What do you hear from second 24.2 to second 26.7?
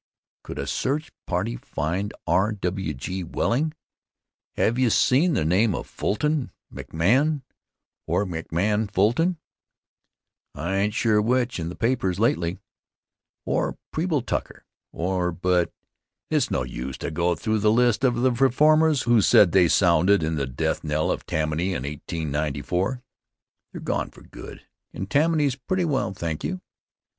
good, and Tammany's pretty well, thank you.